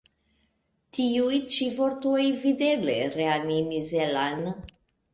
[0.97, 4.47] Tiuj ĉi vortoj videble reanimis Ella'n.